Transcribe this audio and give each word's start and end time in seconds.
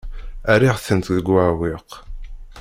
Rriɣ-tent 0.59 1.11
deg 1.15 1.27
uɛewwiq. 1.33 1.89